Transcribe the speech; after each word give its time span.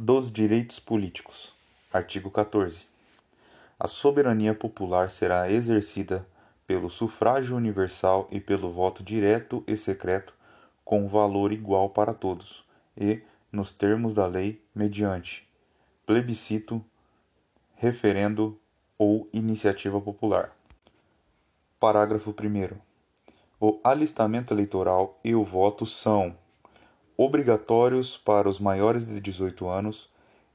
dos 0.00 0.30
direitos 0.30 0.78
políticos. 0.78 1.52
Artigo 1.92 2.30
14. 2.30 2.86
A 3.80 3.88
soberania 3.88 4.54
popular 4.54 5.10
será 5.10 5.50
exercida 5.50 6.24
pelo 6.68 6.88
sufrágio 6.88 7.56
universal 7.56 8.28
e 8.30 8.38
pelo 8.38 8.70
voto 8.70 9.02
direto 9.02 9.64
e 9.66 9.76
secreto, 9.76 10.32
com 10.84 11.08
valor 11.08 11.50
igual 11.50 11.90
para 11.90 12.14
todos, 12.14 12.64
e, 12.96 13.22
nos 13.50 13.72
termos 13.72 14.14
da 14.14 14.24
lei, 14.28 14.62
mediante 14.72 15.48
plebiscito, 16.06 16.80
referendo 17.74 18.56
ou 18.96 19.28
iniciativa 19.32 20.00
popular. 20.00 20.56
Parágrafo 21.80 22.30
1. 22.30 22.78
O 23.60 23.80
alistamento 23.82 24.54
eleitoral 24.54 25.18
e 25.24 25.34
o 25.34 25.42
voto 25.42 25.84
são 25.84 26.36
obrigatórios 27.18 28.16
para 28.16 28.48
os 28.48 28.60
maiores 28.60 29.04
de 29.04 29.20
18 29.20 29.68
anos 29.68 30.08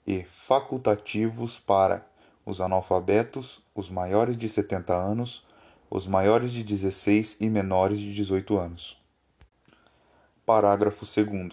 e 0.07 0.23
facultativos 0.47 1.59
para 1.59 2.07
os 2.45 2.61
analfabetos, 2.61 3.61
os 3.75 3.89
maiores 3.89 4.37
de 4.37 4.47
70 4.47 4.95
anos, 4.95 5.45
os 5.89 6.07
maiores 6.07 6.51
de 6.51 6.63
16 6.63 7.41
e 7.41 7.49
menores 7.49 7.99
de 7.99 8.13
18 8.13 8.57
anos. 8.57 8.97
Parágrafo 10.45 11.05
2. 11.05 11.51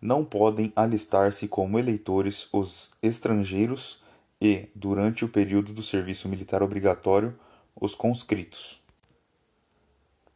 Não 0.00 0.24
podem 0.24 0.72
alistar-se 0.76 1.48
como 1.48 1.78
eleitores 1.78 2.48
os 2.52 2.92
estrangeiros 3.02 4.00
e, 4.40 4.68
durante 4.74 5.24
o 5.24 5.28
período 5.28 5.72
do 5.72 5.82
serviço 5.82 6.28
militar 6.28 6.62
obrigatório, 6.62 7.36
os 7.74 7.96
conscritos. 7.96 8.80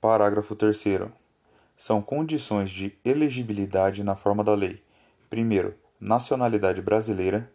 Parágrafo 0.01 0.57
3 0.57 1.20
são 1.81 2.03
condições 2.03 2.69
de 2.69 2.93
elegibilidade 3.03 4.05
na 4.05 4.15
forma 4.15 4.45
da 4.45 4.55
lei: 4.55 4.83
primeiro, 5.31 5.75
nacionalidade 5.99 6.83
brasileira; 6.83 7.51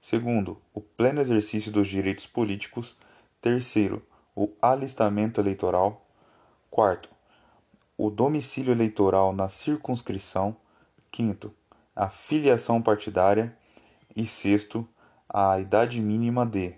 segundo, 0.00 0.62
o 0.72 0.80
pleno 0.80 1.20
exercício 1.20 1.72
dos 1.72 1.88
direitos 1.88 2.24
políticos; 2.24 2.96
terceiro, 3.42 4.00
o 4.32 4.48
alistamento 4.62 5.40
eleitoral; 5.40 6.06
quarto, 6.70 7.10
o 7.98 8.10
domicílio 8.10 8.70
eleitoral 8.70 9.32
na 9.32 9.48
circunscrição; 9.48 10.56
quinto, 11.10 11.52
a 11.96 12.08
filiação 12.08 12.80
partidária. 12.80 13.56
E 14.16 14.24
sexto, 14.26 14.86
a 15.28 15.58
idade 15.58 16.00
mínima 16.00 16.46
de 16.46 16.72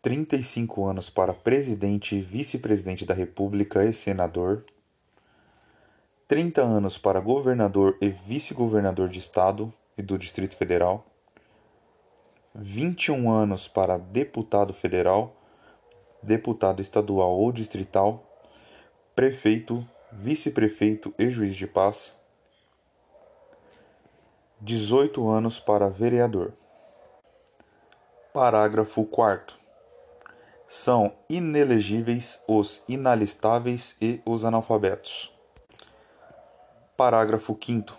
35 0.00 0.86
anos 0.86 1.10
para 1.10 1.32
presidente 1.34 2.20
vice-presidente 2.20 3.04
da 3.04 3.12
República 3.12 3.84
e 3.84 3.92
senador, 3.92 4.64
30 6.26 6.62
anos 6.62 6.96
para 6.96 7.20
governador 7.20 7.98
e 8.00 8.08
vice-governador 8.08 9.10
de 9.10 9.18
Estado 9.18 9.70
e 9.96 10.02
do 10.02 10.16
Distrito 10.16 10.56
Federal, 10.56 11.04
21 12.54 13.30
anos 13.30 13.68
para 13.68 13.98
deputado 13.98 14.72
federal, 14.72 15.36
deputado 16.22 16.80
estadual 16.80 17.30
ou 17.32 17.52
distrital, 17.52 18.24
prefeito, 19.14 19.86
vice-prefeito 20.10 21.12
e 21.18 21.28
juiz 21.28 21.54
de 21.54 21.66
paz, 21.66 22.16
18 24.62 25.28
anos 25.28 25.60
para 25.60 25.90
vereador. 25.90 26.54
Parágrafo 28.32 29.04
4. 29.04 29.58
São 30.66 31.12
inelegíveis 31.28 32.40
os 32.48 32.82
inalistáveis 32.88 33.94
e 34.00 34.22
os 34.24 34.42
analfabetos. 34.46 35.33
Parágrafo 36.96 37.58
5. 37.60 37.92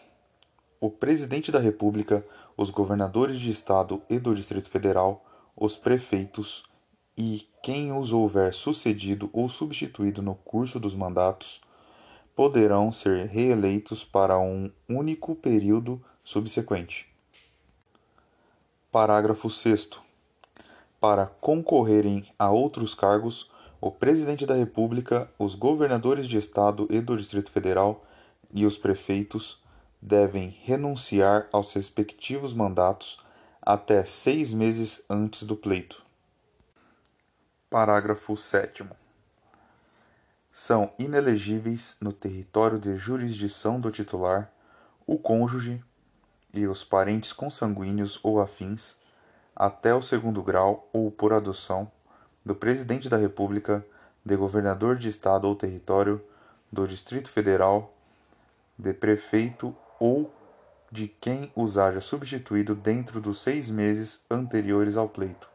O 0.79 0.89
Presidente 0.89 1.51
da 1.51 1.59
República, 1.59 2.25
os 2.55 2.69
governadores 2.69 3.41
de 3.41 3.51
Estado 3.51 4.01
e 4.09 4.17
do 4.17 4.33
Distrito 4.33 4.69
Federal, 4.69 5.25
os 5.53 5.75
prefeitos 5.75 6.63
e 7.17 7.45
quem 7.61 7.91
os 7.91 8.13
houver 8.13 8.53
sucedido 8.53 9.29
ou 9.33 9.49
substituído 9.49 10.21
no 10.21 10.33
curso 10.33 10.79
dos 10.79 10.95
mandatos 10.95 11.59
poderão 12.33 12.89
ser 12.89 13.27
reeleitos 13.27 14.05
para 14.05 14.39
um 14.39 14.71
único 14.87 15.35
período 15.35 16.01
subsequente. 16.23 17.05
Parágrafo 18.93 19.49
6. 19.49 19.89
Para 21.01 21.25
concorrerem 21.25 22.25
a 22.39 22.49
outros 22.49 22.95
cargos, 22.95 23.51
o 23.81 23.91
Presidente 23.91 24.45
da 24.45 24.55
República, 24.55 25.29
os 25.37 25.53
governadores 25.53 26.27
de 26.27 26.37
Estado 26.37 26.87
e 26.89 27.01
do 27.01 27.17
Distrito 27.17 27.51
Federal 27.51 28.01
e 28.55 28.65
os 28.65 28.77
prefeitos 28.77 29.61
devem 30.01 30.49
renunciar 30.63 31.47
aos 31.51 31.73
respectivos 31.73 32.53
mandatos 32.53 33.19
até 33.61 34.05
seis 34.05 34.53
meses 34.53 35.03
antes 35.09 35.43
do 35.43 35.57
pleito. 35.57 36.01
Parágrafo 37.69 38.37
7. 38.37 38.85
São 40.53 40.93
inelegíveis 40.97 41.97
no 41.99 42.13
território 42.13 42.79
de 42.79 42.95
jurisdição 42.95 43.77
do 43.77 43.91
titular 43.91 44.49
o 45.05 45.19
cônjuge 45.19 45.83
e 46.53 46.65
os 46.65 46.81
parentes 46.83 47.33
consanguíneos 47.33 48.17
ou 48.23 48.39
afins, 48.39 48.95
até 49.53 49.93
o 49.93 50.01
segundo 50.01 50.41
grau 50.41 50.89
ou 50.93 51.11
por 51.11 51.33
adoção, 51.33 51.91
do 52.45 52.55
Presidente 52.55 53.09
da 53.09 53.17
República, 53.17 53.85
de 54.23 54.35
governador 54.37 54.95
de 54.95 55.09
Estado 55.09 55.45
ou 55.45 55.55
território, 55.55 56.23
do 56.71 56.87
Distrito 56.87 57.29
Federal 57.29 57.94
de 58.77 58.93
prefeito 58.93 59.75
ou 59.99 60.31
de 60.91 61.07
quem 61.07 61.51
os 61.55 61.77
haja 61.77 61.99
substituído 61.99 62.75
dentro 62.75 63.19
dos 63.19 63.39
seis 63.39 63.69
meses 63.69 64.23
anteriores 64.29 64.95
ao 64.95 65.09
pleito, 65.09 65.49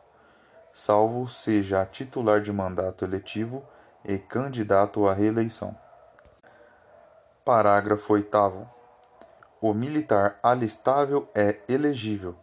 salvo 0.72 1.28
seja 1.28 1.84
titular 1.86 2.41
de 2.41 2.53
mandato 2.53 3.04
eletivo 3.04 3.64
e 4.04 4.19
candidato 4.19 5.06
à 5.06 5.14
reeleição. 5.14 5.76
Parágrafo 7.44 8.12
8. 8.12 8.69
O 9.60 9.75
militar 9.75 10.38
alistável 10.42 11.28
é 11.34 11.59
elegível, 11.69 12.34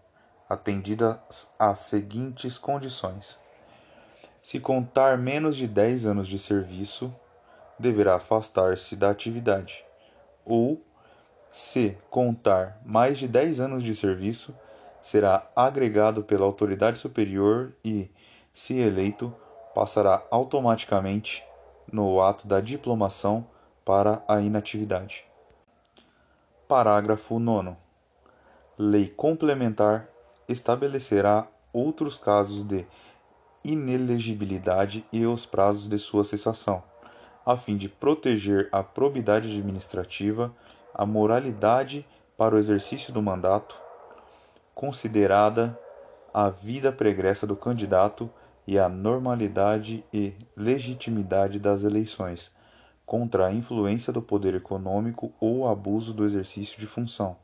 atendidas 0.49 1.47
as 1.57 1.79
seguintes 1.79 2.57
condições: 2.57 3.39
se 4.41 4.59
contar 4.59 5.17
menos 5.17 5.55
de 5.55 5.67
10 5.67 6.05
anos 6.05 6.27
de 6.27 6.37
serviço, 6.37 7.13
deverá 7.79 8.15
afastar-se 8.15 8.95
da 8.95 9.09
atividade 9.09 9.86
ou, 10.47 10.81
se 11.51 11.97
contar 12.09 12.79
mais 12.85 13.17
de 13.17 13.27
10 13.27 13.59
anos 13.59 13.83
de 13.83 13.93
serviço, 13.93 14.55
será 15.01 15.49
agregado 15.55 16.23
pela 16.23 16.45
autoridade 16.45 16.97
superior 16.97 17.73
e, 17.83 18.09
se 18.53 18.77
eleito, 18.77 19.33
passará 19.75 20.23
automaticamente 20.31 21.43
no 21.91 22.21
ato 22.21 22.47
da 22.47 22.59
diplomação 22.59 23.45
para 23.85 24.23
a 24.27 24.41
inatividade. 24.41 25.25
Parágrafo 26.67 27.39
9. 27.39 27.75
Lei 28.77 29.07
complementar 29.07 30.07
estabelecerá 30.47 31.47
outros 31.71 32.17
casos 32.17 32.63
de 32.63 32.85
inelegibilidade 33.63 35.05
e 35.11 35.25
os 35.25 35.45
prazos 35.45 35.87
de 35.87 35.97
sua 35.97 36.23
cessação 36.23 36.83
a 37.47 37.55
fim 37.55 37.77
de 37.77 37.87
proteger 37.87 38.67
a 38.73 38.83
probidade 38.83 39.47
administrativa, 39.47 40.53
a 40.93 41.05
moralidade 41.05 42.05
para 42.37 42.53
o 42.53 42.57
exercício 42.57 43.13
do 43.13 43.21
mandato, 43.21 43.73
considerada 44.75 45.79
a 46.33 46.49
vida 46.49 46.91
pregressa 46.91 47.47
do 47.47 47.55
candidato 47.55 48.29
e 48.67 48.77
a 48.77 48.89
normalidade 48.89 50.03
e 50.13 50.33
legitimidade 50.57 51.57
das 51.57 51.85
eleições, 51.85 52.51
contra 53.05 53.47
a 53.47 53.53
influência 53.53 54.11
do 54.11 54.21
poder 54.21 54.53
econômico 54.53 55.31
ou 55.39 55.69
abuso 55.69 56.13
do 56.13 56.25
exercício 56.25 56.77
de 56.77 56.85
função, 56.85 57.37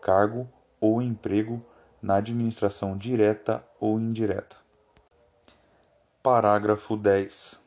cargo 0.00 0.48
ou 0.80 1.02
emprego 1.02 1.62
na 2.00 2.16
administração 2.16 2.96
direta 2.96 3.62
ou 3.78 4.00
indireta. 4.00 4.56
Parágrafo 6.22 6.96
10. 6.96 7.61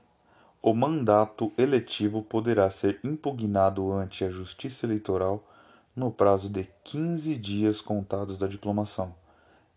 O 0.67 0.73
mandato 0.73 1.53
eletivo 1.59 2.23
poderá 2.23 2.71
ser 2.71 2.99
impugnado 3.03 3.93
ante 3.93 4.25
a 4.25 4.31
Justiça 4.31 4.87
Eleitoral 4.87 5.43
no 5.95 6.09
prazo 6.09 6.49
de 6.49 6.67
quinze 6.83 7.35
dias 7.35 7.81
contados 7.81 8.35
da 8.35 8.47
diplomação, 8.47 9.13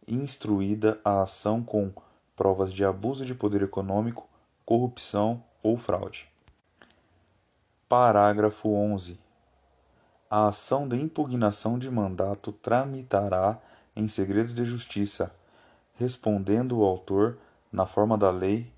instruída 0.08 0.98
a 1.04 1.20
ação 1.20 1.62
com 1.62 1.92
provas 2.34 2.72
de 2.72 2.86
abuso 2.86 3.26
de 3.26 3.34
poder 3.34 3.60
econômico, 3.60 4.26
corrupção 4.64 5.44
ou 5.62 5.76
fraude. 5.76 6.26
Parágrafo 7.86 8.70
11. 8.70 9.20
A 10.30 10.46
ação 10.46 10.88
de 10.88 10.96
impugnação 10.96 11.78
de 11.78 11.90
mandato 11.90 12.50
tramitará 12.50 13.58
em 13.94 14.08
segredo 14.08 14.54
de 14.54 14.64
justiça, 14.64 15.34
respondendo 15.96 16.78
o 16.78 16.84
autor, 16.86 17.36
na 17.70 17.84
forma 17.84 18.16
da 18.16 18.30
lei, 18.30 18.72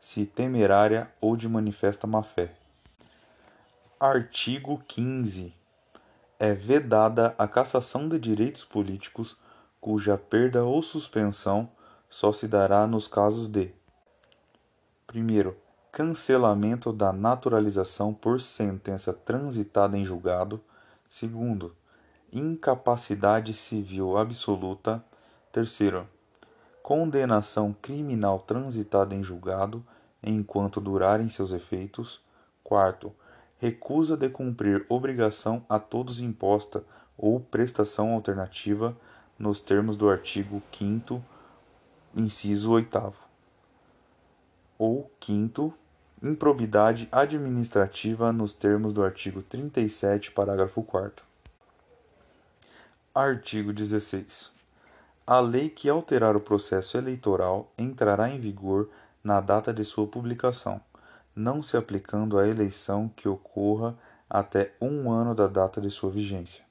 se 0.00 0.24
temerária 0.24 1.10
ou 1.20 1.36
de 1.36 1.48
manifesta 1.48 2.06
má-fé. 2.06 2.52
Artigo 3.98 4.82
15. 4.88 5.52
É 6.38 6.54
vedada 6.54 7.34
a 7.36 7.46
cassação 7.46 8.08
de 8.08 8.18
direitos 8.18 8.64
políticos 8.64 9.36
cuja 9.80 10.16
perda 10.16 10.64
ou 10.64 10.82
suspensão 10.82 11.68
só 12.08 12.32
se 12.32 12.48
dará 12.48 12.86
nos 12.86 13.06
casos 13.06 13.46
de: 13.46 13.72
primeiro, 15.06 15.56
cancelamento 15.92 16.92
da 16.92 17.12
naturalização 17.12 18.14
por 18.14 18.40
sentença 18.40 19.12
transitada 19.12 19.98
em 19.98 20.04
julgado; 20.04 20.60
segundo, 21.08 21.76
incapacidade 22.32 23.52
civil 23.52 24.16
absoluta; 24.16 25.04
terceiro, 25.52 26.06
condenação 26.90 27.72
criminal 27.80 28.40
transitada 28.40 29.14
em 29.14 29.22
julgado 29.22 29.80
enquanto 30.20 30.80
durarem 30.80 31.28
seus 31.28 31.52
efeitos; 31.52 32.20
quarto, 32.64 33.14
recusa 33.60 34.16
de 34.16 34.28
cumprir 34.28 34.84
obrigação 34.88 35.64
a 35.68 35.78
todos 35.78 36.18
imposta 36.18 36.82
ou 37.16 37.38
prestação 37.38 38.12
alternativa 38.14 38.96
nos 39.38 39.60
termos 39.60 39.96
do 39.96 40.10
artigo 40.10 40.60
5 40.72 41.24
inciso 42.16 42.72
8 42.72 43.14
ou 44.76 45.08
quinto, 45.20 45.72
improbidade 46.20 47.08
administrativa 47.12 48.32
nos 48.32 48.52
termos 48.52 48.92
do 48.92 49.04
artigo 49.04 49.42
37, 49.42 50.32
parágrafo 50.32 50.82
4 50.82 51.24
Artigo 53.14 53.72
16. 53.72 54.59
A 55.26 55.38
lei 55.40 55.68
que 55.68 55.88
alterar 55.88 56.36
o 56.36 56.40
processo 56.40 56.96
eleitoral 56.96 57.72
entrará 57.78 58.28
em 58.28 58.40
vigor 58.40 58.88
na 59.22 59.40
data 59.40 59.72
de 59.72 59.84
sua 59.84 60.06
publicação, 60.06 60.80
não 61.34 61.62
se 61.62 61.76
aplicando 61.76 62.38
à 62.38 62.48
eleição 62.48 63.08
que 63.14 63.28
ocorra 63.28 63.96
até 64.28 64.74
um 64.80 65.10
ano 65.10 65.34
da 65.34 65.46
data 65.46 65.80
de 65.80 65.90
sua 65.90 66.10
vigência. 66.10 66.69